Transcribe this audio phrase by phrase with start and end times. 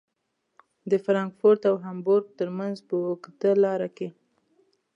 [0.89, 4.07] د فرانکفورت او هامبورګ ترمنځ په اوږده لاره کې.